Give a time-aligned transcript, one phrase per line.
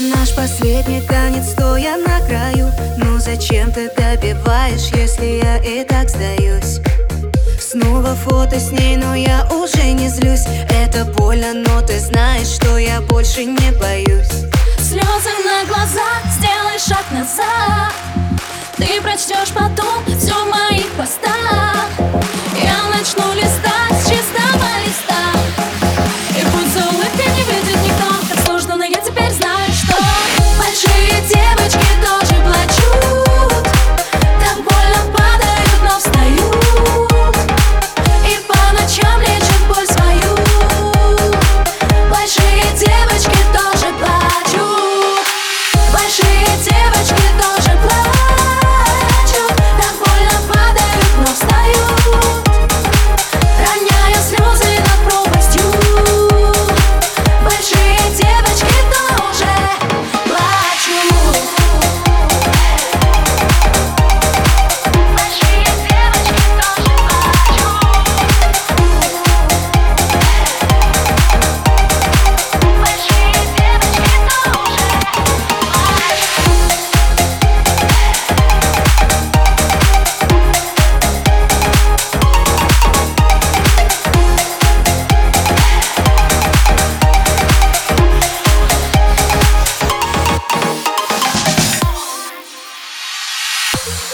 [0.00, 2.70] Наш последний танец, стоя на краю.
[2.98, 6.78] Ну зачем ты добиваешь, если я и так сдаюсь?
[7.60, 10.44] Снова фото с ней, но я уже не злюсь.
[10.70, 14.46] Это больно, но ты знаешь, что я больше не боюсь.
[14.78, 17.92] Слезы на глазах, сделай шаг назад.
[18.76, 19.97] Ты прочтешь потом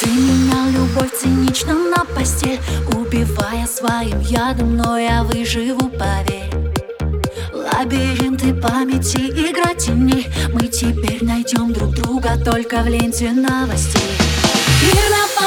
[0.00, 2.60] Ты менял любовь цинично на постель
[2.94, 6.50] Убивая своим ядом, но я выживу, поверь.
[7.52, 14.02] Лабиринты памяти, игра теней Мы теперь найдем друг друга только в ленте новостей.
[14.82, 15.39] Мир напополам,